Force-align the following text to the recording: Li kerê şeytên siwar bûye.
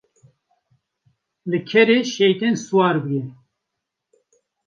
Li 1.49 1.59
kerê 1.69 1.97
şeytên 2.13 2.55
siwar 2.63 2.95
bûye. 3.03 3.23